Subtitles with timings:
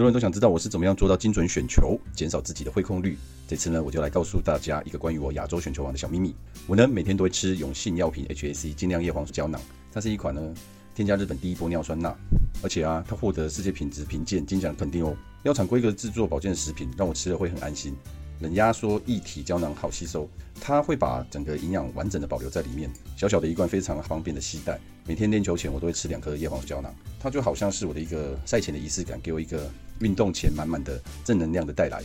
[0.00, 3.18] 很多人都想知道我是怎么样做到精准选球，减少自己的汇控率。
[3.46, 6.34] 这次呢，我就来告诉大家一个关于我亚洲选球王的小秘密。
[6.66, 9.60] 我呢，每天都会吃永信药品 HAC 精酿叶黄素胶囊，
[9.92, 10.40] 它是一款呢
[10.94, 12.16] 添加日本第一玻尿酸钠，
[12.62, 15.14] 而且啊，它获得世界品质评鉴金奖肯定哦。
[15.42, 17.94] 药厂规格制作保健食品，让我吃了会很安心。
[18.40, 20.28] 冷压缩一体胶囊好吸收，
[20.60, 22.90] 它会把整个营养完整的保留在里面。
[23.16, 24.80] 小小的一罐，非常方便的携带。
[25.06, 32.02] 每天练球前，我都会吃两颗叶黄素胶囊，它就好像是我的一个赛前的仪式感，给我一个运动前满满的正能量的带来。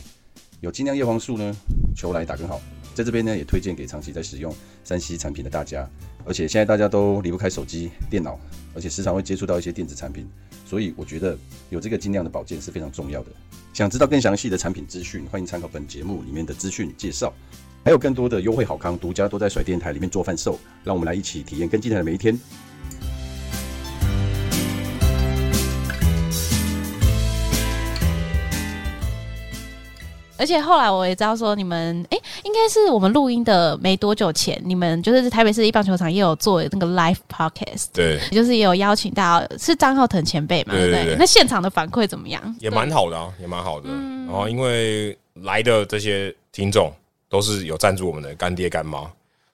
[0.60, 1.54] 有精酿叶黄素呢，
[1.96, 2.60] 球来打更好。
[2.94, 5.88] 在这边呢，也推荐给长期在使用三 C 产品的大家。
[6.24, 8.38] 而且现在大家都离不开手机、电脑，
[8.74, 10.26] 而且时常会接触到一些电子产品，
[10.66, 11.38] 所以我觉得
[11.70, 13.30] 有这个精酿的保健是非常重要的。
[13.76, 17.30] 想知道更详细的产品资讯，欢迎参考本节目里面的资讯介绍。
[17.84, 20.58] 还有更多的优惠好康，独家都在甩电台里面做贩售。
[20.82, 22.40] 让我们来一起体验更精彩的每一天。
[30.38, 32.15] 而且后来我也知道说，你们哎、
[32.46, 41.16] 应该是我们录音的没多久前，你们就是台北市一棒球场也有做那个 live podcast，对，就是也有邀请到是张浩腾前辈嘛，对不对，对？
[41.18, 42.56] 那现场的反馈怎么样？
[42.60, 43.88] 也蛮好的啊，也蛮好的。
[43.90, 46.92] 然后因为来的这些听众
[47.28, 49.00] 都是有赞助我们的干爹干妈，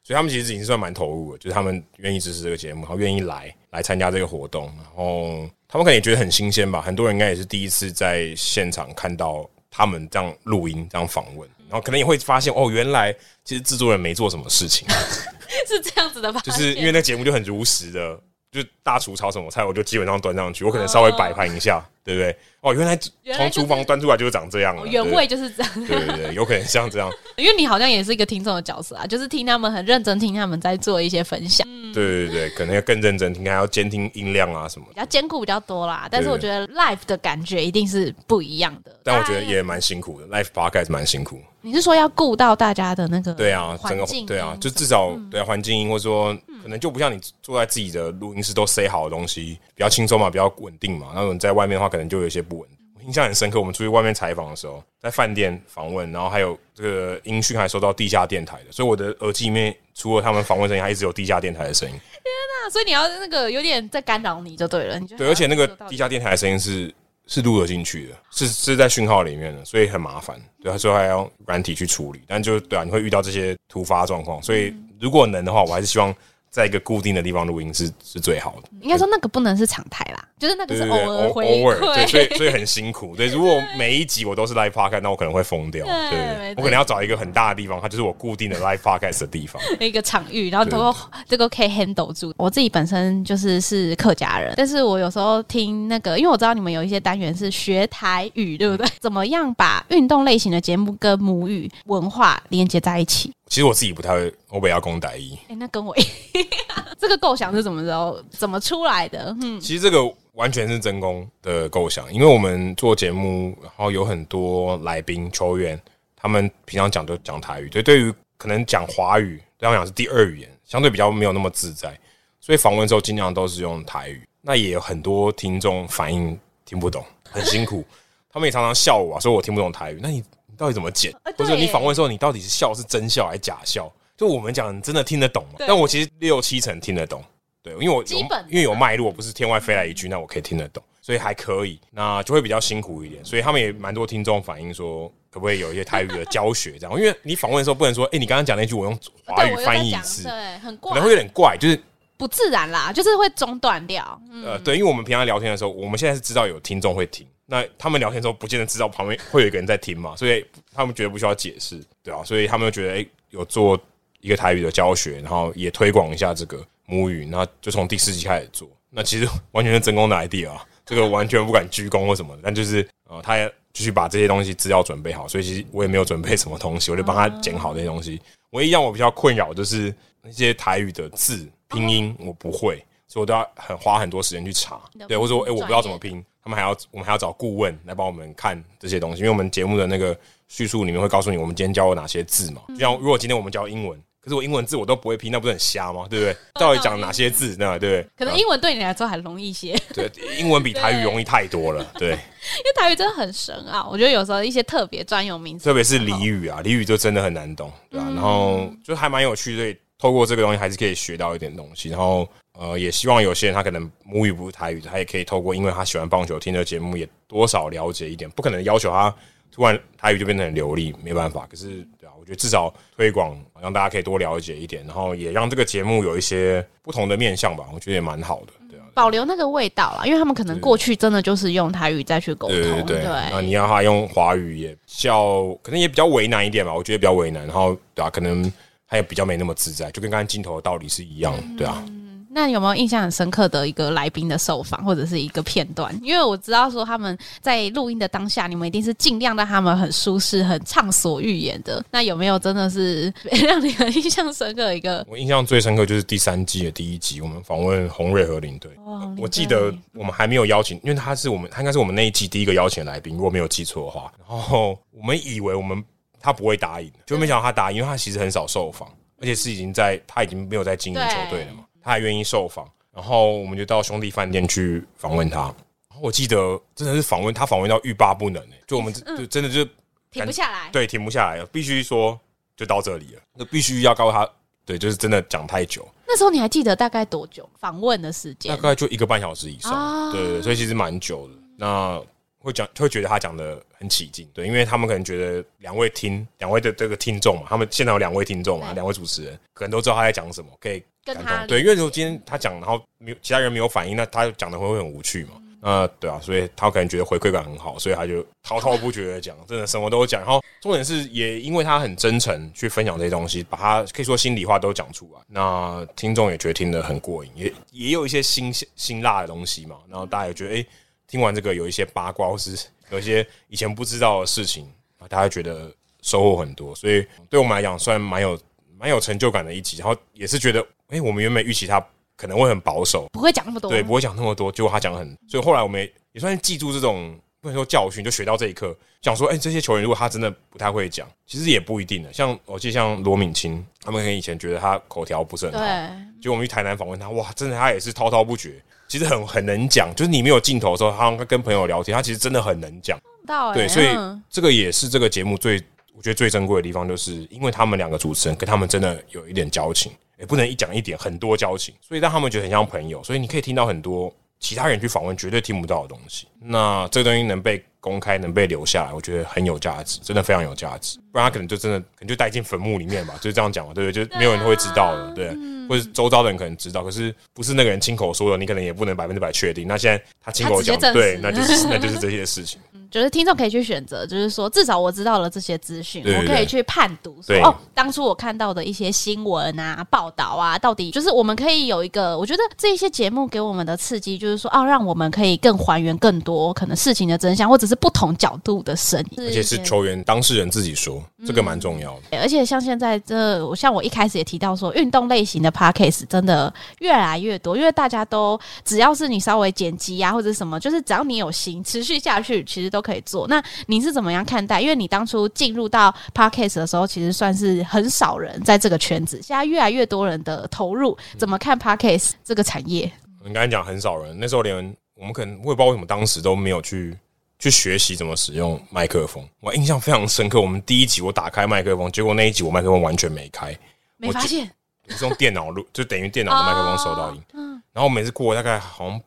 [0.04, 6.82] 所以他们其实已经算蛮投入的，就是他们愿意支持这个节目，然后愿意来来参加这个活动，然后他们可能也觉得很新鲜吧。
[6.82, 9.48] 很多人应该也是第一次在现场看到。
[9.74, 13.10] 他们这样录音，这样访问，然后可能也会发现哦，原来
[13.44, 14.86] 其实制作人没做什么事情，
[15.66, 16.38] 是这样子的吧？
[16.44, 18.20] 就是因为那节目就很如实的，
[18.52, 21.78] 就大厨炒什么菜，我就基本上端上去，我可能稍微摆盘一下。
[21.78, 22.36] 哦对不对？
[22.62, 25.86] 哦，原来从厨房端出来就是长这样了，原味就是这样。
[25.86, 27.08] 对对对，有可能像这样。
[27.38, 31.64] 因为你好像也是一个听众的角色啊，就是听他们很认真听他们在做一些分享。
[31.94, 34.86] 对对对，可能要更认真听，还要监听音量啊什么。
[34.92, 38.92] 比较兼顾比较多啦，但是我觉得 live 的感觉一定是不一样的。
[39.04, 41.40] 但我觉得也蛮辛苦的，live podcast 蛮辛苦。
[41.60, 51.12] 你是说要顾到大家的那个对啊，整个对啊，就至少对啊，环境音或者说可能就不像你坐在自己的录音室都塞好的东西，比较轻松嘛，比较稳定嘛。
[51.14, 52.68] 那种在外面的话，可能就有一些不稳。
[52.94, 61.94] 我印象很深刻，我们出去外面采访的时候，在饭店访问，然后还有这个音讯还收到地下电台的，所以我的耳机里面除了他们访问声音，还一直有地下电台的声音。
[61.94, 62.22] 天
[62.64, 62.70] 哪！
[62.70, 65.00] 所以你要那个有点在干扰你就对了。
[65.18, 66.94] 对，而且那个地下电台的声音是。
[67.28, 70.38] 是录了进去的，是是在讯号里面的，所以很麻烦。
[70.60, 74.42] 对，所以还要软体去处理，但就对啊，你会遇到这些突发状况。
[74.42, 76.12] 所以如果能的话，我还是希望。
[76.52, 83.16] 在一个固定的地方录音是是最好的，应该说那个不能是常态啦，就是那个是偶尔偶尔对，所以所以很辛苦。
[83.16, 85.86] 对，如果每一集我都是 live podcast，那我可能会疯掉。
[85.86, 90.94] 对，对，我可能要找一个很大的地方，它就是我固定的 live podcast 的地方， 一个场域，然后都够
[91.26, 92.34] 这个可以 handle 住。
[92.36, 98.86] 我自己本身就是是客家人，但是我有时候听那个，因为我知道你们有一些单元是学台语，对不对？
[99.00, 103.32] 怎么样把运动类型的节目跟母语文化连接在一起？
[103.52, 105.36] 其实我自己不太会，我不要讲台语。
[105.46, 108.24] 哎，那跟我一样， 这个构想是怎么着？
[108.30, 109.36] 怎么出来的？
[109.42, 109.98] 嗯，其实这个
[110.32, 115.78] 完全是真功的构想，因为我们做节目，然后有很多来宾球员，
[116.16, 121.94] 他们平常讲都讲台语，所以对于可能讲华语，对他们讲是第二语言，相对比较没有那么自在，
[122.40, 124.26] 所以访问的时候尽量都是用台语。
[124.40, 127.84] 那也有很多听众反映听不懂，很辛苦，
[128.32, 130.00] 他们也常常笑我啊，说我听不懂台语。
[130.02, 130.24] 那你？
[130.56, 131.12] 到底怎么剪？
[131.36, 133.92] 或者你访问的时候，你到底是笑是真笑还是假笑？
[134.16, 135.54] 就我们讲，你真的听得懂吗？
[135.58, 137.24] 但我其实六七成听得懂，
[137.62, 138.18] 对，因为我有
[138.48, 141.80] 因为有脉络，不是天外飞来一句，那我可以听得懂，所以还可以。
[141.90, 147.00] 那就会比较辛苦一点，所以他们也蛮多听众反映说，可不可以有一些台语的教学这样？
[147.00, 151.82] 因为你访问的时候不能说，哎，你刚刚讲那句，我用华语翻译一次，对，很怪，可能会有点怪，就是
[152.16, 154.20] 不自然啦，就是会中断掉。
[154.44, 157.26] 呃，对，因为我们平常聊天的时候，我们现在是知道有听众会听。
[157.52, 163.78] 那他们聊天的时候，不见得知道旁边会有一个人在听嘛，所以他们觉得不需要解释，对啊，所以他们觉得，哎、欸，有做
[164.20, 168.66] 一个台语的教学，然后也推广一下这个母语，然后就从第四集开始做。
[168.88, 178.18] 那其实完全是真功的 idea 啊，这个完全不敢鞠躬或什么的，但就是呃，他也继续把这些东西资料准备好，所以其实我也没有准备什么东西，我就帮他剪好这些东西。
[178.52, 184.80] 唯一让我比较困扰就是那些台语的字拼音我不会，所以我都要很花很多时间去查。
[185.06, 190.16] 对，或者说，哎，我不知道怎么拼，他们还要我们还要找顾问来帮我们看这些东西，因为我们节目的那个
[190.48, 192.62] 叙述里面会告诉你我们今天教了哪些字嘛。
[192.68, 194.00] 就像如果今天我们教英文。
[194.24, 196.06] 可是我英文字我都不会拼，那不是很瞎吗？
[196.08, 196.36] 对不对？
[196.54, 197.56] 到底讲哪些字？
[197.58, 198.08] 那对不对？
[198.16, 199.76] 可能英文对你来说还容易一些。
[199.92, 200.08] 对，
[200.38, 201.84] 英文比台语容易太多了。
[201.98, 208.06] 对， 因为台语真的很深啊，我觉得有时候一些特别专有名词，特别是俚语啊，俚语就真的很难懂，对吧？
[208.10, 211.88] 然后就还蛮有趣的，透过这个东西还是可以学到一点东西。
[211.88, 212.28] 然后
[212.62, 218.30] 呃，也希望有些人他可能母语不是台语，他也可以透过，因为他喜欢棒球，听的节目也多少了解一点。
[218.30, 219.12] 不可能要求他
[219.50, 221.44] 突然台语就变得很流利，没办法。
[221.50, 221.86] 可是。
[221.98, 227.64] 对啊我觉得至少推广，让大家可以多了解一点，然后也让这个节目有一些不同的面向吧。
[227.74, 233.10] 我觉得也蛮好的，对啊，保留那个味道啦，因为他们可能过去真的就是用台语再去沟通，对对对。
[233.32, 236.72] 那你要他用华语，也比较可能也比较为难一点吧。
[236.72, 238.52] 我觉得比较为难，然后对啊，可能
[238.86, 241.84] 他也比较没那么自在，就跟刚才镜头的道理是一样，对啊。
[242.34, 245.94] 那有没有印象很深刻的一个来宾的受访或者是一个片段？
[246.02, 251.84] 因为我知道说他们在录音的当下，你们一定是尽量让他们很舒适、很畅所欲言的。
[251.90, 253.12] 那有没有真的是
[253.46, 255.04] 让你很印象深刻的一个？
[255.08, 258.70] 我印象最深刻就是第三季的第一集，我们访问洪瑞和领队。
[259.18, 264.10] 我记得我们还没有邀请，因为他是我们，他应该是我们那一季第一个邀请来宾，如果没有记错的话。
[264.28, 265.84] 然后我们以为我们
[266.18, 268.88] 他不会答应，就没想到他答应，因为他其实很少受访，
[269.20, 271.64] 而且是已经在他已经没有在经营球队了嘛。
[271.82, 275.40] 他还愿意受访，然后我们就到兄弟饭店去访问他。
[275.40, 279.64] 然后我记得真的是访问他，访问到欲罢不能诶，就我们就真的就
[280.10, 282.18] 停不下来，对，停不下来了，必须说
[282.56, 283.20] 就到这里了。
[283.34, 284.28] 那必须要告诉他，
[284.64, 285.86] 对，就是真的讲太久。
[286.06, 288.54] 那时候你还记得大概多久访问的时间？
[288.54, 291.34] 大概就一个半小时以上，对，所以其实蛮久的。
[291.56, 292.02] 那
[292.42, 300.82] 会讲会觉得他讲的很起劲，对，因为他们可能觉得两位听两位的这个听众嘛，他们现在有两位听众嘛，两位主持人可能都知道他在讲什么，可以。
[301.04, 305.30] 跟他对，因为如果今天他讲，然后没有其他人没有反应，那他讲的会会很无趣嘛？
[305.60, 310.20] 那对啊，所以他可能觉得回馈感很好，所以他就滔滔不绝的讲，真的什么都讲。
[310.20, 319.78] 然后重点是，也因为他很真诚去分享这些东西，把他可以说心里话都讲出来，那听众也觉得听得很过瘾，也也有一些辛辛辣的东西嘛。
[319.88, 320.66] 然后大家也觉得，哎，
[321.12, 324.66] 听完这个有一些八卦，或是有一些以前不知道的事情，
[325.08, 326.74] 大家觉得收获很多。
[326.74, 328.40] 所以对我们来讲，算蛮有
[328.78, 329.76] 蛮有成就感的一集。
[329.76, 330.66] 然后也是觉得。
[330.88, 331.82] 哎、欸，我们原本预期他
[332.16, 334.52] 可能会很保守，不会讲那么多，对，不会讲那么多。
[334.52, 342.12] 结果他讲很，所以后来我们也，也算是记住这种不能说教训，就学到这一课，想说，哎、欸，这些球员如果他真的不太会讲，其实也不一定的。
[342.12, 346.20] 像我记得像罗敏清，他们可能以前觉得他口条不是很好，对。
[346.20, 348.62] 结果我们去台南访问他，哇，真的他也是滔滔不绝，
[348.92, 349.90] 其实很很能讲。
[349.96, 353.00] 就是你没有镜头的时候，他跟朋友聊天，他其实真的很能讲。
[353.26, 353.86] 到对，所以
[354.28, 355.56] 这个也是这个节目最
[355.96, 359.90] 我觉得最珍贵的地方，就是因为他们两个主持人跟他们真的有一点交情。
[360.18, 366.28] 也不能一讲一点，很多交情，所以让他们觉得很像朋友，所以你可以听到很多其他人去访问绝对听不到的东西。
[366.38, 370.98] 那这个东西能被公开，能被留下来，我觉得很有价值，真的非常有价值。
[371.10, 374.06] 不然他可能就真的可能就带进坟墓里面吧，就是这样讲嘛，对不对？
[374.06, 375.36] 就没有人会知道的，对，
[375.68, 379.66] 或者周遭的人可能知道，可是不是那个人亲口说的，你可能也不能百分之百确定。
[379.66, 382.60] 那现在他亲口讲，对，那就是 那就是这些事情。
[382.90, 402.02] 就是听众可以去选择，就是说至少我知道了这些资讯，我可以去判读说哦，当初我看到的一些新闻啊、报道啊，到底就是我们可以有一个，我觉得这一些节目给我们的刺激，就是说啊，让我们可以更还原更多可能事情的真相，或者是不同角度的声音，而且是球员当事人自己说，这个蛮重要的。
[402.10, 413.26] 嗯、而且像现在这，我像我一开始也提到说，运动类型的 podcast 真的越来越多，因为大家都只要是你稍微剪辑啊或者什么，就是只要你有心持续下去，其实都可以做。
[413.28, 414.60] 那你是怎么样看待？
[414.60, 422.90] 因为你当初进入到 Podcast 的时候，其实算是很少人在这个圈子，现在越来越多人的投入，怎么看 Podcast 这个产业？
[423.24, 424.56] 你刚才讲很少人，那时候连
[424.96, 426.96] 我们可能我也不知道为什么当时都没有去
[427.42, 429.28] 去学习怎么使用麦克风。
[429.40, 433.58] 我印象非常深刻，我们第一集我打开麦克风，结果那一集我麦克风完全没开，
[433.96, 434.48] 没发现。
[434.86, 437.20] 我是用电脑录， 就等于电脑的麦克风收到音。
[437.34, 439.00] 嗯，然后每次过大概好像。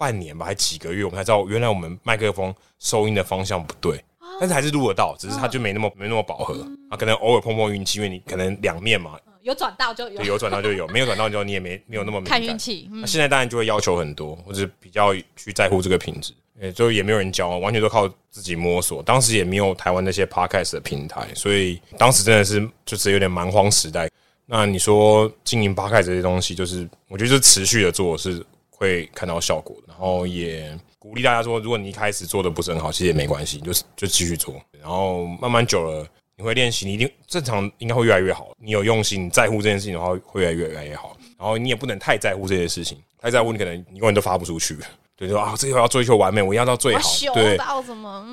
[0.00, 4.00] 半年吧，还几个月，我们才知道原来我们麦克风收音的方向不对，
[4.38, 6.54] 但是还是录得到，只是它就没那么没那么饱和
[6.88, 12.88] 啊，可能偶尔碰碰运气，因为你可能两面嘛，有转到就有，有转到就有， 没有转到就你也没没有那么看运气。
[12.92, 19.02] 那现在当然就会要求很多，或者比较去在乎这个品质，诶，就也没有人教，完全都靠自己摸索。
[19.02, 24.10] 当时也没有台湾那些 podcast 的平台，所以当时真的是就是有点蛮荒时代。
[24.46, 28.44] 那你说经营 podcast 这些东西，就是我觉得是持续的做是。
[28.70, 38.52] 会看到效果，然后也鼓励大家说，如果你一开始做的不是很好，其实也没关系，就是就继续做，然后慢慢久了，你会练习，你一定正常应该会越来越好。
[38.56, 41.16] 你有用心，你在乎这件事情的话，会越来越来越好。
[41.36, 44.78] 然后你也不能太在乎这件事情，太在乎你可能你永远都发不出去。
[45.18, 47.00] 对，说啊，这个要追求完美，我要到最好。
[47.34, 47.58] 对？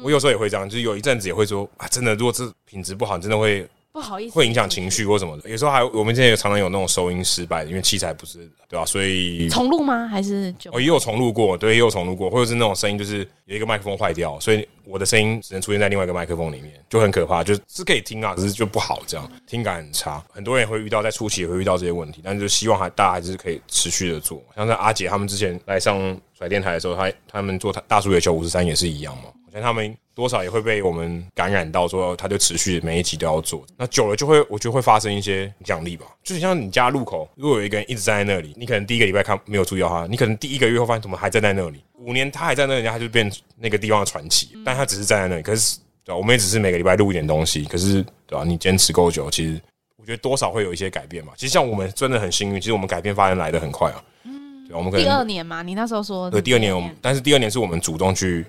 [0.03, 3.67] 我有时候也会这样，就是有一阵子也会说啊，真的，如果这品质不好，你真的会。
[3.95, 5.49] 不好意思，会影响情绪或什么的。
[5.49, 8.85] 有时候还，我们之前也常常有那种收音失败的，因为器材不是对吧、啊？
[8.85, 10.05] 所以重录吗？
[10.05, 20.21] 还是就哦，也有重录过，对，也有重录过，或者是那种声音就是有一个麦克风坏掉，所以我的声音只能出现在另外一个麦克风里面，就很可怕，就是可以听啊，可是就不好，这样听感很差。
[20.29, 24.43] 很多人也会遇到，在初期也会遇到这些问题，但是就希望还大家还是可以持续的做。
[24.57, 25.97] 像是阿杰他们之前来上
[26.37, 29.97] 甩电台的时候，他他们做大数月球五十三也是一样嘛，我觉得他们。
[30.15, 36.05] 多少也会被我们感染到，说他就持续每一集都要做，那久了就会，我觉得会发生一些奖励吧。
[36.23, 44.51] 就是像你家路口，如果有一个人一直站在那里，你可能第一个礼拜看没有注意到他，你可能第一个月后发现怎么还站在那里，五年他还在那里，他就变那个地方的传奇。
[44.63, 46.15] 但他只是站在那里，可是对吧？
[46.15, 48.45] 我们也只是每个礼拜录一点东西，可是对吧？
[48.45, 49.61] 你坚持够久，其实
[49.97, 51.33] 我觉得多少会有一些改变嘛。
[51.35, 54.01] 其实像我们真的很幸运，其实我们改变发生来的很快啊。
[54.23, 58.45] 嗯，对，我们可能第二年嘛，你那时候说对，第二年我们，但是第二年是我们主动去。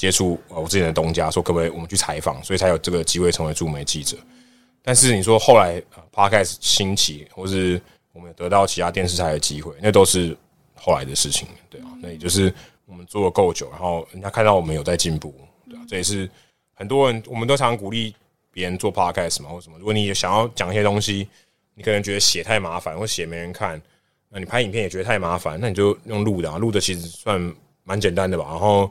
[0.00, 4.16] 接触我之前的东家说可不可以我们去采访，所以才有这个机会成为驻美记者。
[4.80, 5.78] 但是你说后来
[6.10, 7.78] Podcast 兴起，或是
[8.14, 10.34] 我们得到其他电视台的机会，那都是
[10.74, 11.86] 后来的事情，对啊。
[12.00, 12.50] 那也就是
[12.86, 15.34] 我们做了够久，然后人家看到我们有在进步，
[15.68, 15.82] 对啊。
[15.86, 16.26] 这也是
[16.72, 18.14] 很多人，我们都常鼓励
[18.50, 19.76] 别人做 Podcast 嘛，或什么。
[19.78, 21.28] 如果你想要讲一些东西，
[21.74, 23.78] 你可能觉得写太麻烦，或写没人看，
[24.30, 27.54] 那你拍影片也觉得太麻烦，那你就用录的啊，录的其实算
[27.84, 28.46] 蛮简单的吧。
[28.48, 28.90] 然后。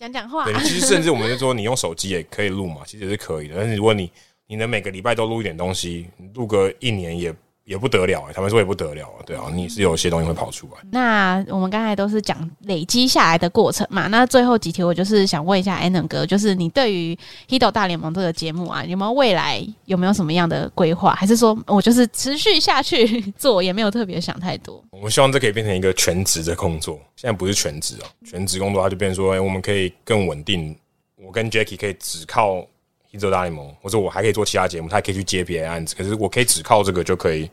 [0.00, 3.54] 讲讲话，对，其实甚至我们就说，你用手机也可以录嘛，其实是可以的。
[3.56, 4.10] 但是如果你
[4.48, 7.32] 你能每个礼拜都录一点东西，录个一年也。
[7.70, 10.80] 也不得了哎、欸，他们说也不得了啊，对啊，你是有些东西会跑出来。
[10.90, 17.14] 那我们刚才都是讲累积下来的过程嘛，那最后几题我就是想问一下 Anon 哥，就是你对于
[17.48, 21.14] 《Hido 大联盟》这个节目啊，有没有未来有没有什么样的规划？
[21.14, 24.82] 还是说我就是持续下去做，也没有特别想太多？
[24.90, 30.76] 我们希望这可以变成一个全职的工作，现在不是全职哦，全职工作它就变成说，哎、欸，我们可以更稳定。
[31.22, 32.66] 我跟 Jacky 可以只靠。
[33.10, 35.94] 一周大联盟，或者我还可以做其他节目，他还可以去接别的案子。
[35.94, 37.50] 可是我可以只靠这个就可以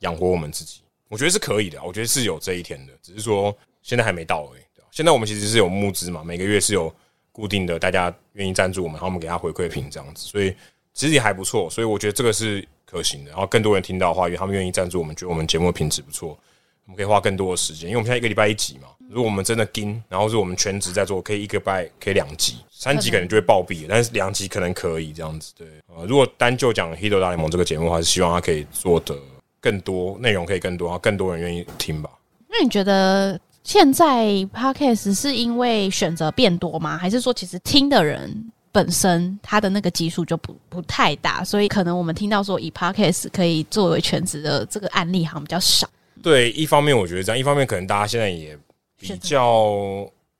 [0.00, 1.82] 养活我们自己，我觉得是可以的。
[1.82, 4.62] 我觉得是有这一天的，只是说现在还没到而已。
[4.90, 6.94] 现在我们其实是有募资嘛，每个月是有
[7.32, 10.54] 固定的，大家愿意赞助我们，然后我们给他回馈品这样子，所以
[10.92, 11.68] 其实也还不错。
[11.68, 13.32] 所以我觉得这个是可行的。
[13.32, 16.38] 然后更多人听到的话，因为他们愿意赞助我们，觉得我们节目品质不错。
[16.86, 18.88] 我们可以花更多的时间，因为我们现在一个礼拜一集嘛。
[19.08, 25.52] 如果我们真的跟，然后是我们全职在做，可以一个礼拜可以两集，三集可能就会暴毙，但是两集可能可以这样子。
[25.56, 29.16] 对，呃，如果单就讲《Hito 大联盟》这个节目的话，是希望它可以做的
[29.60, 32.10] 更多，内容可以更多，然后更多人愿意听吧。
[32.48, 36.98] 那你觉得现在 Podcast 是因为选择变多吗？
[36.98, 45.88] 还是说其实听的人本身他的那个基数就不不太大，所以可能我们听到说以 Podcast 可以作为全职的这个案例好像比较少？
[46.24, 48.58] 对，一方面我觉得这样，一方面可能大家现在也
[48.98, 49.46] 比较，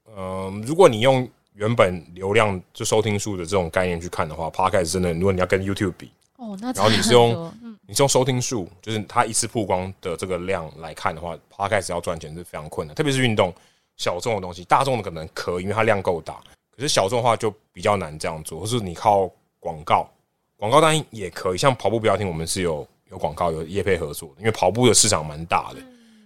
[0.07, 13.53] 嗯、呃，如果你用原本流量就收听数的这种概念去看的话，Podcast 真的，如果你要跟 YouTube 比，哦，那然后你是用，嗯、你是用收听数，就是它一次曝光的这个量来看的话，Podcast 要赚钱是非常困难，特别是运动
[13.99, 16.41] 小众的东西，大众的可能可以，因为它量够大，
[16.75, 20.09] 可是小众的话就比较难这样做，或是你靠广告，
[20.57, 22.89] 广告当然也可以，像跑步不要听，我们是有。
[23.15, 25.81] 有广告，有业配合作，因为跑步的市场蛮大的。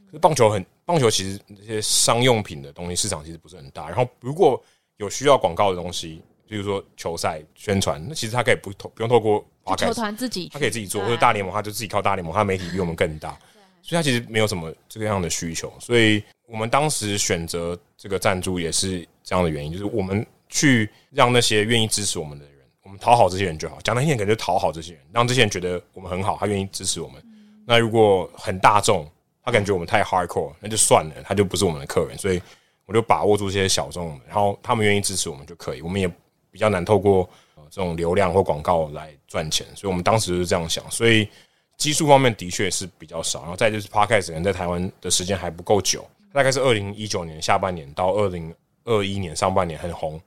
[0.06, 3.86] 可是棒球很，棒球其实那些商用品的东西市场其实不是很大。
[3.88, 4.60] 然后如果
[4.96, 13.38] 有需要广告的东西，比如说球赛宣传，那其实他可以不透不用透过球团自己，他可以自己做，或者大联盟他就自己靠大联盟，他媒体比我们更大，
[13.82, 15.70] 所以他其实没有什么这个样的需求。
[15.78, 22.57] 所以我们当时选择这个赞助也是这样的原因，就是我们去让那些愿意支持我们的人。
[22.88, 27.22] 我们讨好这些人就好，讲难听点，可能就讨好这些人，让这些人觉得我们很好，他愿意支持我们。
[27.66, 29.06] 那如果很大众，
[29.44, 32.16] 他感觉我们太 hardcore，那就算了，他就不是我们的客人。
[32.16, 32.40] 所以
[32.86, 35.82] 我就把握住这些小众，然后他们愿意支持我们就可以。
[35.82, 36.08] 我们也
[36.50, 37.28] 比较难透过
[37.68, 40.82] 这种流量或广告来赚钱，所以我们当时就是这样想。
[40.90, 41.28] 所以
[41.76, 48.54] 基数方面的确是比较少，然后再就是 Podcast 人在台湾的时间还不够久，大概是二零一九年下半年到二零
[48.84, 50.18] 二一年上半年很红。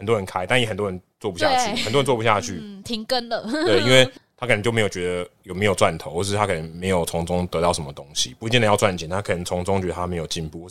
[0.00, 1.82] 很多人开，但也很多人做不下去。
[1.82, 3.42] 很多人做不下去，嗯，停更了。
[3.66, 10.66] 对，因为 他可能就没有觉得有没有赚头，或是他可能没有从中得到什么东西，不见得要赚钱，他可能从中觉得他没有进步。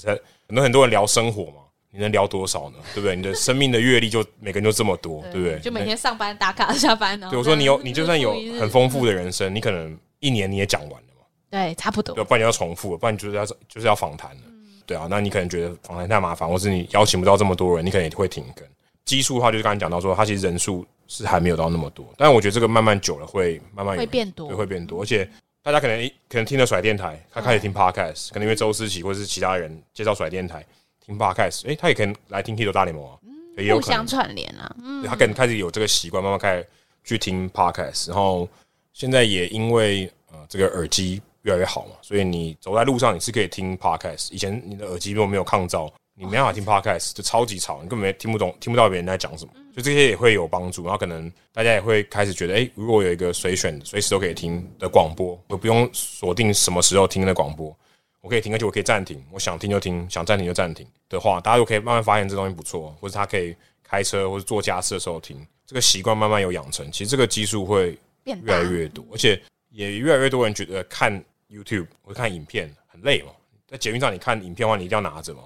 [0.47, 2.77] 很多很多人聊生活嘛，你能聊多少呢？
[2.95, 3.15] 对不对？
[3.15, 5.59] 你的生命的阅历就每个人就这么多，对，不对？
[5.59, 7.27] 就每天上班打卡下班呢。
[7.29, 11.23] 对，我说你有， 你就算有很丰富的人生，你可能一年你也讲完了嘛。
[11.51, 12.15] 对，差不多。
[12.15, 14.41] 对，不然你要重复，不然你就是要就是要访谈了。
[14.87, 18.65] 对啊，那你可能觉得访谈太麻烦，或是你邀请不到这么多人，你可能也会停更。
[19.09, 25.27] 基数的话，就是刚才讲到说，它其实人数是还没有到那么多，但我觉得这个慢慢久了会慢慢会变多，对，会变多，而且
[25.63, 30.63] 大家可能可能听了甩电台，他开始听 podcast，、嗯、可能因为周思琪或者是其他人介绍甩电台
[31.03, 33.17] 听 podcast，哎、欸，他也可能来听 Hito 大联盟啊，
[33.57, 36.67] 也有互相串联啊，嗯，他可能开始有这个习惯，慢慢开始
[37.03, 38.47] 去听 podcast，然后
[38.93, 45.91] 现在也因为呃这个耳机越来越好嘛，所以你走在路上你是可以听 podcast，以前你的耳机如果没有抗噪。
[46.19, 50.83] 你没办法听 podcast，就超级吵，你根本没听不懂，听不到别人在讲什么，所以这些也会有帮助。
[50.83, 57.73] 然后可能大家也会开始觉得，哎，如果有一个随选、随时都可以听的广播，我不用锁定什么时候听的广播，
[58.19, 73.31] 我可以听，而且我可以暂停，我想听就听，想暂停就暂停的话，大家就可以慢慢发现这东西不错，或者他可以开车或者做家事的时候听，这个习惯慢慢有养成，其实这个基数会越来越多，而且也越来越多人觉得看 YouTube 或看影片很累嘛，
[73.65, 75.43] 在捷运上你看影片的话，你一定要拿着嘛。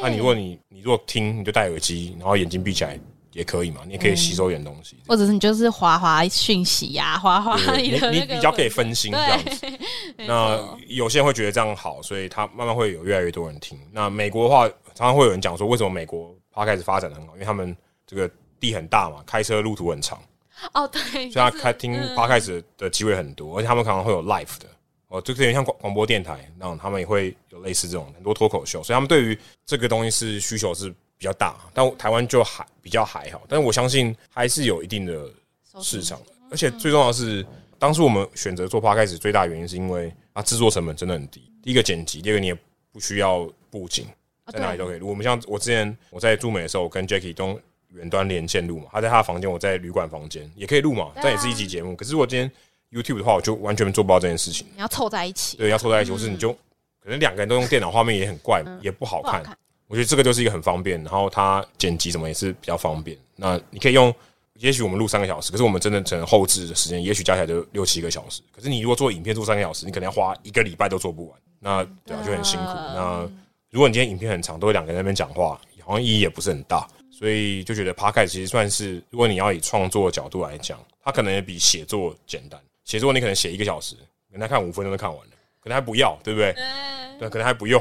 [0.00, 2.98] 那、啊、你如果你你如果听，你就戴耳机，然后眼睛闭起来
[3.32, 9.66] 也可以嘛，你也可以吸收一点东西，或者是你就是滑滑讯息呀，滑滑你的你比较可以分心这样子。
[10.26, 13.78] 那有些人会觉得这样好，所以他慢慢会有越来越多人听。
[13.92, 17.34] 那美国的话，常常会有人讲说，为什么美国 Podcast 发展的很好？
[17.34, 17.76] 因为他们
[18.06, 20.18] 这个地很大嘛，开车路途很长。
[20.74, 24.66] 哦，对，所以他开听 Podcast 的机会很多，而且他们可能会有 Live 的。
[25.10, 29.36] 哦，就有点像广广播电台，那他们也会有类似这种很多脱口秀，所以他们对于
[29.66, 30.88] 这个东西是需求是
[31.18, 35.28] 比较大，但台湾就还比较还好，但是我相信还是有一定的
[35.82, 37.44] 市场，而且最重要的是，
[37.76, 42.56] 当初我们选择做 Podcast 最大的原因是因为啊制作成本真的很低，第一个剪辑，第二个你也
[42.92, 44.06] 不需要布景，
[44.52, 45.08] 在哪里都可以录。
[45.08, 51.96] 我们像我之前我在驻美的时候，我跟 Jacky 都远端连线录嘛，他在他的房间，我在旅馆房间也可以录嘛，这也是一集节目。
[51.96, 52.48] 可是我今天。
[52.92, 54.66] YouTube 的话，我就完全做不到这件事情。
[54.74, 56.52] 你要凑在一起，对，要凑在一起，或是你就
[57.02, 59.42] 可能两个人都用电脑，画面也很怪，也不好看。
[59.86, 63.16] 我觉得这个就是一个很方便，然后它剪辑什么也是比较方便。
[63.36, 64.14] 那你可以用，
[64.54, 68.40] 也许我们录三个小时，可是我们真的成后置的时间，也许加起来就六七个小时。
[68.54, 71.38] 可是你如果做影片做三个小时，你可能要花一个礼拜都做不完。
[71.58, 72.66] 那对啊，就很辛苦。
[72.66, 73.28] 那
[73.70, 76.86] 如果你今天影片很长，都会两个人在那边讲话，好像意义也不是很大。
[77.10, 82.58] 所以就觉得 Podcast 其实算是，如果你要以创作角度来讲，它可能也比写作简单。
[82.90, 83.94] 写作你可能写一个小时，
[84.32, 86.52] 可能看五分钟就看完了，可能还不要，对不对？
[87.20, 87.80] 对，可能还不用。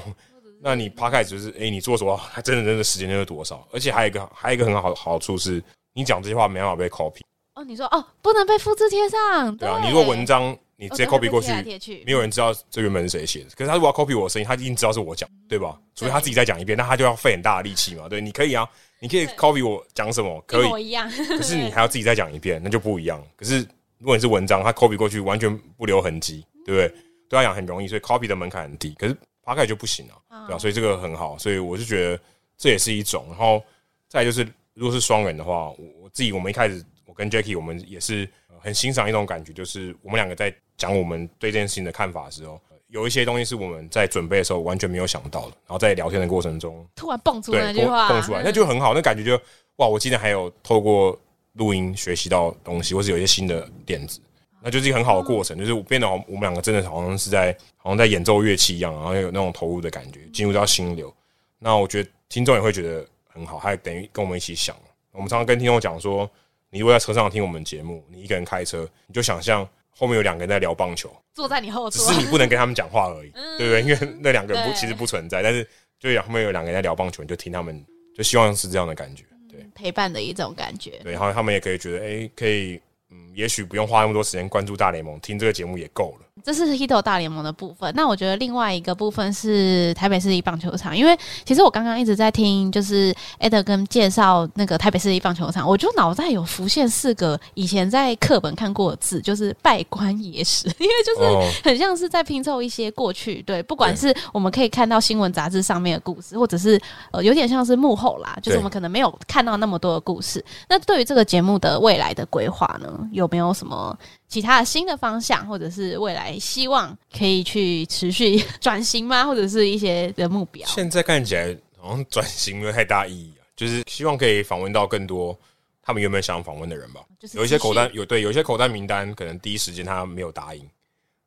[0.61, 3.67] 那你 Podcast 就是，哎，你做什么，还真的真的时间就是多少？
[3.71, 7.21] 而且还有一个，还有一个很好的好处是，你讲这些话没办法被 copy。
[7.55, 9.57] 哦，你说哦，不能被复制贴上。
[9.57, 13.49] 对啊，你如果文章你直接 copy 过去，没有人知道这原本是谁写的。
[13.55, 15.75] 可是他如果要 copy 我的声音，他一定知道是我讲，对吧？
[15.95, 18.07] 除非他自己再讲一遍，那他就要费很大的力气嘛。
[18.07, 18.69] 对，你可以啊，
[18.99, 21.09] 你可以 copy 我讲什么，可以一样。
[21.09, 23.19] 可是你还要自己再讲一遍，那就不一样。
[23.35, 23.65] 可是。
[23.99, 26.87] 如果你是文章，它 copy 过去完全不留痕迹，对不对？
[27.29, 28.95] 对他讲很容易，所以 copy 的门槛很低。
[28.97, 30.13] 可是 Podcast 就不行了，
[30.47, 30.57] 对吧？
[30.57, 32.19] 所以这个很好，所以我是觉得
[32.57, 33.25] 这也是一种。
[33.27, 33.61] 然后
[34.07, 38.27] 再就是，如果是双人的话，我我自己我们一开始我跟 Jacky 我们也是
[38.59, 49.39] 很欣赏一种感觉，就是我们两个在讲我们对这件事情的看法的时候，有一些东西是我们在准备的时候完全没有想到的，然后在聊天的过程中突然蹦出来那句话，蹦出来，那就很好，那感觉就
[49.75, 49.87] 哇！
[49.87, 51.19] 我今天还有透过。
[51.59, 54.19] 录音学习到东西，或是有一些新的点子，
[54.63, 55.55] 那就是一个很好的过程。
[55.55, 61.13] 就是我变得好，我们两个真的好像是在，好像在演奏乐器一样，然后有那种投入的感觉，进入到心流。
[61.59, 64.75] 那我觉得听众也会觉得很好，还等于跟我们一起想。
[65.11, 66.29] 我们常常跟听众讲说，
[66.69, 73.81] 你如果在车上听我们节目，你一个人开车，你就想象后面有两个人在聊棒球，坐在你后座，只是你不能跟他们讲话而已， 对不对？
[73.81, 75.67] 因为那两个人不其实不存在，但是
[75.99, 79.25] 就后面有两个人在聊棒球，你就听他们，就希望是这样的感觉。
[79.73, 86.27] 陪伴的一种感觉，对，然后他们也可以觉得，哎、可以，嗯，也许不用花那么多时间关注大联盟，听这个节目也够了。
[86.43, 87.93] 这是 Hito 大联盟的部分。
[87.95, 106.79] 那我觉得另外一个部分是台北市立棒球场，因为其实我刚刚一直在听，就是 Ed 跟介绍那个台北市立棒球场，我就脑袋有浮现四个以前在课本看过的字，就是拜官野史， 因为就是很像是在拼凑一些过去，对，不管是我们可以看到新闻杂志上面的故事，或者是
[107.11, 110.43] 呃有点像是幕后啦，就是我们可能没有看到那么多的故事。
[110.67, 113.97] 那对于这个节目的未来的规划呢，有没有什么？
[114.29, 119.25] 其他的新的方向，或者是未来希望可以去持续 转型吗？
[119.25, 120.65] 或者是一些的目标？
[120.67, 125.35] 现在看起来好像转型没有太大意义啊，就是希望可以访问到更多
[125.81, 127.01] 他们原本想访问的人吧。
[127.19, 130.63] 就是有一些口单有对，有一些口单名单，可能第一时间他没有答应。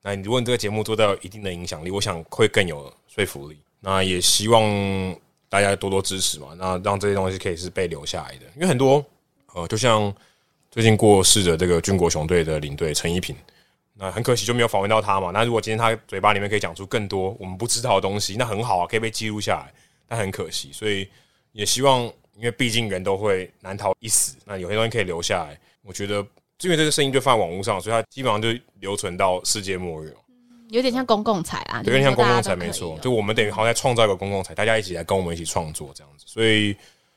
[0.00, 3.58] 那你如果你这个节目做到一定的影响力，我想会更有说服力。
[3.80, 4.62] 那也希望
[5.48, 9.04] 大家多多支持嘛，那让这些东西可以是被留下来的，因为很多
[9.54, 10.14] 呃，就像。
[10.72, 13.36] 最近过世的这个军国雄队的领队陈一平，
[13.92, 15.30] 那很可惜就没有访问到他嘛。
[15.30, 19.70] 那如果今天他嘴巴里面可以讲出更多我们不知道的东西，那很好啊，可以被记录下来。
[20.08, 21.06] 但很可惜，所以
[21.52, 22.04] 也希望，
[22.36, 26.26] 因为毕竟人都会难逃一死，那有些东西可以留下来，我觉得
[26.62, 28.48] 因为这个声音就放在网络上，所以它基本上就
[28.80, 30.16] 留存到世界末日。
[30.70, 32.98] 有点像公共财啊，有点像公共财，没错。
[33.02, 36.24] 就我们等于好像在创造一个公共财，大家一起来跟我们一起创作这样子。
[36.26, 36.74] 所以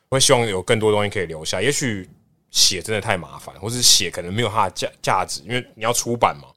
[0.10, 1.62] 我会希望有更多东西可以留下。
[1.62, 2.06] 也许
[2.56, 6.48] 写真的太麻烦，或是写可能没有它的价价值，因为你要出版嘛。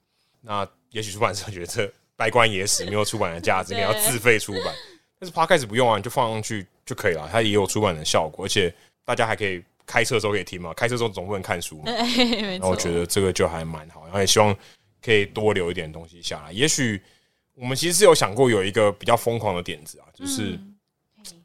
[0.41, 4.75] 那也许出版社觉得这百官野史没有出版的价值， 你要自费出版。
[5.19, 8.73] 但是 Podcast 不用啊，你就放上去就可以了，它也有出版的效果，而且
[9.05, 10.73] 大家还可以开车的时候可以听嘛。
[10.73, 11.93] 开车的时候总不能看书嘛。
[11.93, 14.57] 然后我觉得这个就还蛮好，然后也希望。
[15.01, 16.51] 可以多留一点东西下来。
[16.51, 17.01] 也许
[17.55, 20.59] 我们其实是有想过有一个比较疯狂的点子啊，就是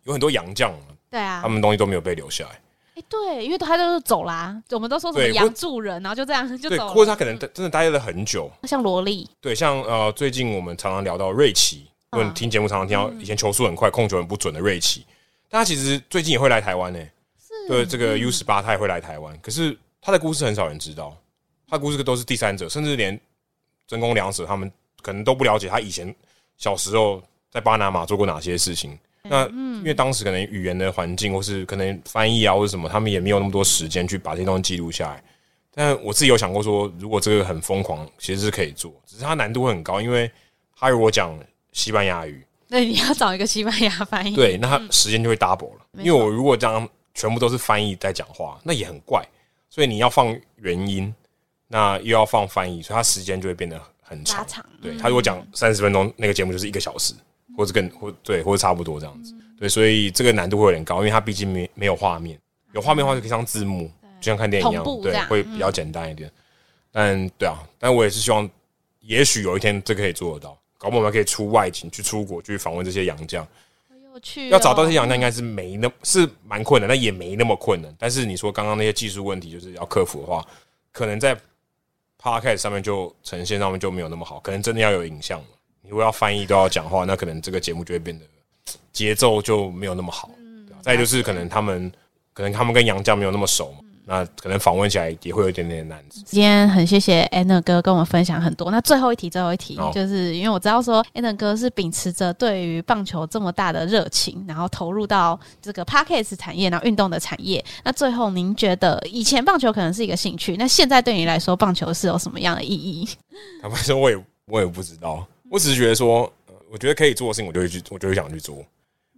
[0.06, 0.76] 有很多洋将，
[1.08, 2.60] 对啊，他们东西都没有被留下来。
[2.96, 6.94] 哎，对，因为他都是走啦，我们都说什么洋助人，然后就这样就走了。
[6.94, 9.30] 或者他可能真的待了很久，像萝莉。
[9.42, 15.06] 对，像呃，最近我们常常聊到瑞奇，因为听节目常常听到以前球速很快、控球很不准的瑞奇，
[15.50, 17.00] 但他其实最近也会来台湾呢。
[17.40, 21.16] 是，对，这个 U 十八他也会来台湾，可是他的故事很少人知道，
[21.68, 23.20] 他的故事都是第三者，甚至连。
[23.86, 26.16] 真宫良舍他们可能都不了解他以前
[26.58, 28.98] 小时候在巴拿马做过哪些事情。
[29.30, 35.24] 那因为当时可能语言的环境，或是可能翻译啊，或者什么，他们也没有那么多时间去把这些东西记录下来。
[35.74, 40.30] 但我自己有想过说，如果这个很疯狂，其实是可以做，只是它难度会很高，因为
[40.76, 41.38] 他如果讲
[41.72, 45.86] 西班牙语，那你要找一个西班牙翻译，对，那他时间就会 double 了。
[46.00, 49.26] 因为我如果这样全部都是翻译在讲话，那也很怪，
[49.70, 51.14] 所以你要放原音。
[51.66, 54.46] 那又要放翻译，所以它时间就会变得很长。
[54.48, 57.16] 长对，他如果讲三十分钟，那个节目就是一个小时，
[57.58, 59.34] 或者更或对，或者差不多这样子。
[59.60, 62.40] 对，所以这个难度会有点高，因为它毕竟没没有画面，
[62.74, 63.90] 有画面的话就可以上字幕，
[64.20, 66.32] 就像看电影一样，对，会比较简单一点。
[66.92, 68.50] 但对啊，但我也是希望，
[69.02, 73.48] 也许有一天这个可以做得到，搞不好我们可以出外景，去出国去访问这些洋将。
[74.14, 77.96] 有趣，要找到这些洋将应该是没那是蛮困难，但也没那么困难。
[77.98, 80.46] 但是你说刚刚那些技术问题，就是要克服的话，
[80.92, 81.38] 可能在。
[82.22, 85.38] Podcast 上面就呈现上面就没有那么好，可能真的要有影像。
[85.42, 85.46] 你
[85.88, 88.26] 如果要翻译都要讲话，那可能这个节目就会变得
[88.92, 90.30] 节奏就没有那么好。
[90.82, 91.92] 再就是可能他们
[92.34, 93.80] 可能他们跟杨绛没有那么熟嘛。
[94.06, 96.04] 那可能访问起来也会有一点点难。
[96.10, 98.70] 今天很谢谢 Alan 哥跟我们分享很多。
[98.70, 107.64] 那最后一题，最后一题，哦、就是因为我知道说 Alan 哥是秉持着对于棒球这么大的热情，然后投入到这个 Podcast 产业，然后运动的产业。
[107.86, 113.08] 那最后您觉得，以前棒球可能是一个兴趣，那现在对你来说，棒球是有什么样的意义？
[113.62, 115.26] 坦白说，我也我也不知道。
[115.54, 116.34] 我只是觉得说，
[116.72, 118.66] 我觉得可以做的事情，我就会去，我就会想去做。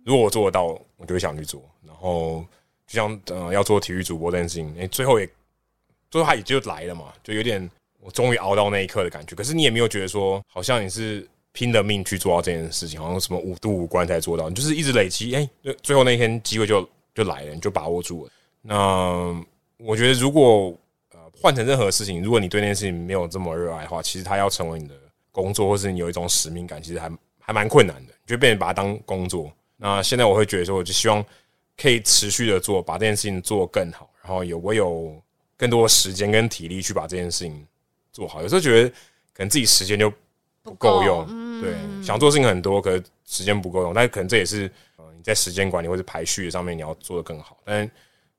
[0.04, 0.66] 如果我做得到，
[0.98, 1.64] 我就会想去做。
[1.88, 2.46] 然后。
[2.88, 5.28] 就像呃要做体育主播这件事情，哎，最后也
[6.12, 7.68] 最后他也就来了嘛，就有点
[8.00, 9.36] 我终于熬到那一刻的感觉。
[9.36, 15.50] 可是你也没有觉得说，好像你是拼了命去做到这件事情，好像什么五度五关才做到，你就是一直累积，哎，
[15.82, 18.32] 最后那一天机会就就来了，你就把握住了。
[18.62, 19.44] 那
[19.78, 20.72] 我觉得如果
[21.12, 24.94] 呃换成任何事情，如果你对那件事情没有这么热爱的话，其实它要成为你的
[25.36, 29.52] 工作，或是你有一种使命感，其实还还蛮困难的，你就变成把它当工作。
[29.78, 31.24] 那现在我会觉得说，我就希望。
[31.78, 35.22] 可以持续的做，把这件事情做更好，然后有我有
[35.58, 37.68] 更多时间跟体力去把这件事情
[38.14, 38.42] 做好。
[38.42, 38.90] 有时候觉得
[39.34, 40.10] 可能自己时间就
[40.64, 43.94] 不够用，嗯、对，想做事情很多，可是时间不够用。
[43.94, 47.58] 但可能这也是呃你在时间管理或者排序上面你要做的更好。
[47.66, 47.84] 但、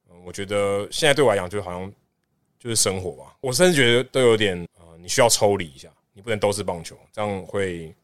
[0.08, 1.92] 呃、我觉得现在对我来讲，就好像
[2.58, 3.36] 就是生活吧。
[3.42, 7.94] 我甚至觉得都有点呃，你需要抽离一下，你不能都是棒球，这样会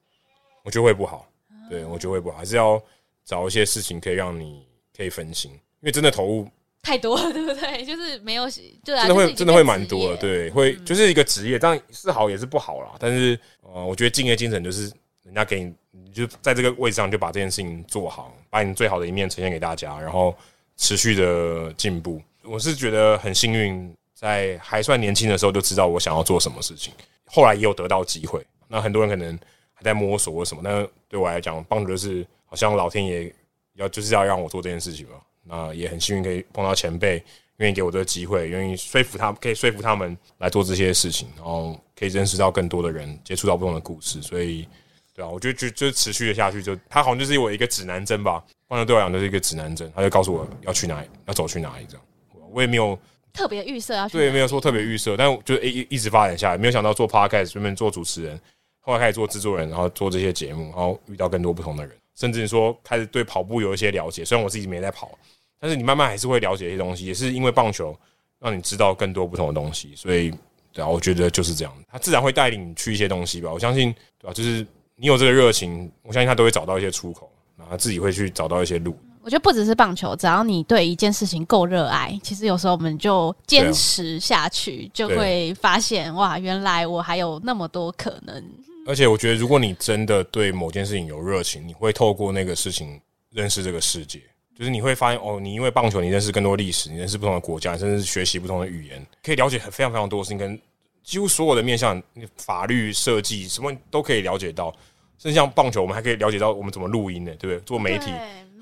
[0.63, 1.27] 我觉得会不好。
[1.69, 2.81] 对，我觉得会不好，还是要
[3.25, 4.65] 找一些事情可以让你。
[4.95, 6.47] 可以分心，因为真的投入
[6.83, 7.83] 太多了， 对不对？
[7.83, 8.45] 就是没有，
[8.85, 12.93] 对啊，真的会真的会蛮多的，对，会就是一个职业，当然是好也是不好啦。
[12.99, 20.37] 但是呃，我觉得敬业精神就是人家给你，你就在这个位置上就把这件事情做好，把你最好的一面呈现给大家，然后
[20.77, 22.21] 持续的进步。
[22.45, 26.93] 我是觉得很幸运，在还算年轻的时候就知道我想要做什么事情，
[27.33, 28.47] 后来也有得到机会。
[28.69, 29.37] 那很多人可能
[29.75, 33.35] 还在摸索或什么，但对我来讲，棒球是好像老天爷。
[33.77, 35.15] 要就是要让我做这件事情嘛，
[35.45, 37.25] 那也很幸运可以碰到前辈，
[37.57, 44.69] 愿意给我这个机会，愿意说服他，可以说服他们来做这些事情，然后可以认识到更多的人，接触到不同的故事，所以，
[45.15, 52.05] 对啊，我觉得就就持续的下去，就他好像就是我一个指南针吧，棒球对我来讲就是一个指南针，他就告诉我要去哪里，要走去哪里这样，
[52.51, 52.99] 我也没有
[53.33, 58.39] 特别预设要去，对，没有说特别预设，但就一一直发展下来，没有想到做 podcast 顺便做主持人，
[58.81, 61.97] 后来开始做制作人，然后做这些节目，然后遇到更多不同的人。
[62.15, 65.19] 甚至说开始对跑步有一些了解，虽然我自己没在跑，
[65.59, 67.99] 但是你慢慢还是会了解一些东西，也是因为棒球
[68.39, 70.31] 让你知道更多不同的东西，所以
[70.71, 73.51] 对啊，我觉得就是这样，他自然会带领你去一些东西吧。
[73.51, 74.35] 我相信，对吧？
[74.35, 78.95] 就是你有这个热情，我相信他都会找到一些出口，然后他自己会去找到一些路。
[79.23, 88.45] 我觉得不只是棒球，只要你对一件事情够热爱，其实有时候我们就坚持下去，就会发现哇，原来我还有那么多可能。
[88.85, 94.21] 而且我觉得，如果你真的对某件事情有热情，你会透过那个事情认识这个世界。
[94.59, 100.61] 就是你会发现，哦，你因为棒球，你认识更多历史，你认识不同的国家，甚至是学习不同的语言，可以了解非常非常多的事情，跟
[101.03, 102.01] 几乎所有的面向，
[102.37, 104.75] 法律设计什么都可以了解到。
[105.17, 107.65] 甚至像棒球，我们还可以了解到我们怎么录音呢，对不对？
[107.65, 108.11] 做媒体。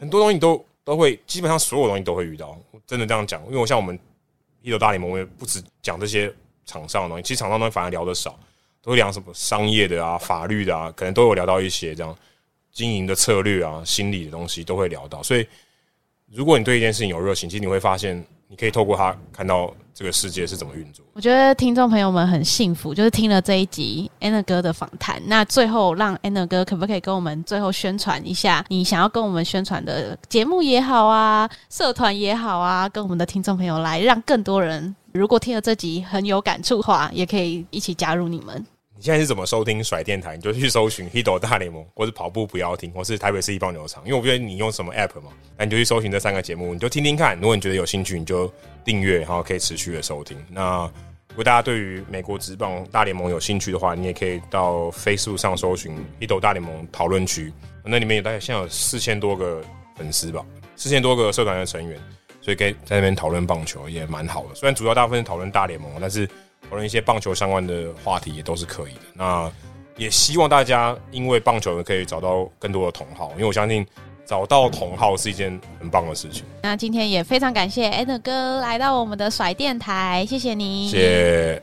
[0.01, 2.59] 很多东西都都会，基本上所有东西都会遇到。
[2.87, 3.97] 真的这样讲，因为我像我们
[4.63, 6.33] 一楼大联盟，我也不止讲这些
[6.65, 8.37] 场上的东西，其实场上东西反而聊的少，
[8.83, 12.17] 都聊什么商业的啊、法律的啊，可能都有聊到一些这样
[12.73, 15.23] 经营的策略啊、心理的东西都会聊到。
[15.23, 15.47] 所以，
[16.27, 18.25] 如果你对一件事情有热情，其实你会发现。
[18.51, 21.07] 你可以透过它看到这个世界是怎么运作。
[21.13, 25.23] 我觉得听众朋友们很幸福，就是听了这一集 Anna 哥的访谈。
[25.27, 38.67] 那最后让 Anna 哥可不可以跟我们最后宣传一下你想要跟我们宣传的节目也好啊，社团也好啊，跟我们的听众朋友来，让更多人如果听了这集很有感触的话，也可以一起加入你们。
[39.01, 40.37] 你现在是怎么收听甩电台？
[40.37, 44.03] 你就去搜寻《Hito 大联盟》，或是跑步不要停，或是台北市一棒球场。
[44.05, 47.35] 因为我不觉得你用什么 App 嘛，那你就去搜寻这三个节目，你就听听看。
[47.41, 48.53] 如果你觉得有兴趣，你就
[48.85, 50.37] 订阅，然后可以持续的收听。
[50.51, 50.83] 那
[51.31, 57.49] 如果大家对于美国职棒大联盟有兴趣的话，你也可以到 Facebook 上搜寻《Hito 大联盟讨论区》，
[57.83, 59.65] 那里面有大概现在有四千多个
[59.97, 60.45] 粉丝吧，
[60.77, 61.99] 四千多个社团的成员，
[62.43, 64.55] 所以可以在那边讨论棒球也蛮好的。
[64.55, 66.29] 虽然主要大部分是讨论大联盟，但是。
[66.71, 69.01] 讨论一些棒球相关的话题也都是可以的。
[69.13, 69.51] 那
[69.97, 73.85] 也希望大家因为棒球可以找到更多的同好，因为我相信
[74.25, 76.45] 找到同好是一件很棒的事情。
[76.63, 80.89] 那今天也非常感谢 Anna 哥来到我们的甩电台，谢谢你。
[80.89, 81.63] 谢谢。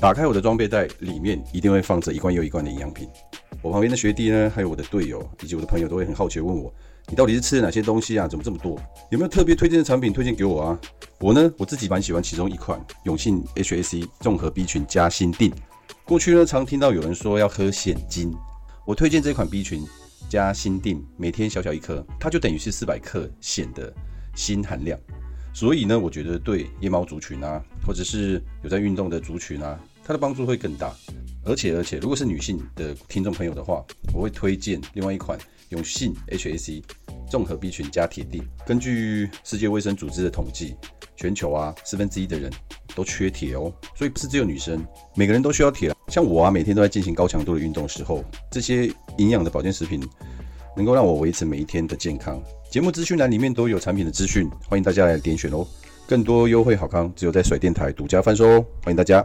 [0.00, 3.06] 打开我的装备袋，里面一定会放着一罐又一罐的营养品。
[3.60, 6.72] 我旁边的学弟呢，还有我的队友以及我的朋友都会很好奇问我：
[7.08, 8.26] 你到底是吃了哪些东西啊？
[8.26, 8.80] 怎么这么多？
[9.10, 10.80] 有没有特别推荐的产品推荐给我啊？
[11.18, 15.52] 我呢，我自己蛮喜欢其中一款永信 HAC 综合 B 群加锌錠。
[16.06, 18.34] 过去呢，常听到有人说要喝蚬精，
[18.86, 19.86] 我推荐这款 B 群
[20.30, 23.92] 加锌錠，每天小小一颗，它就等于是四百克锌的
[24.34, 24.98] 锌含量。
[25.52, 29.78] 所以呢，我觉得对夜猫族群啊，或者是有在运动的族群啊。
[30.10, 30.92] 它的帮助会更大，
[31.44, 33.80] 而且而且，如果是女性的听众朋友的话，
[34.12, 36.82] 我会推荐另外一款永信 HAC
[37.30, 38.42] 综合 B 群加铁錠。
[38.66, 40.74] 根据世界卫生组织的统计，
[41.14, 42.50] 全球啊四分之一的人
[42.92, 45.94] 都缺铁哦，所以不是只有女生，每个人都需要铁。
[46.08, 50.02] 像我啊，每天都在进行高强度的运动时候，这些营养的保健食品
[50.76, 52.42] 能够让我维持每一天的健康。
[52.68, 55.64] 节目资讯栏里面都有产品的资讯，欢迎大家来点选哦。
[56.08, 59.24] 更多优惠好康，只有在甩电台独家贩售哦，欢迎大家。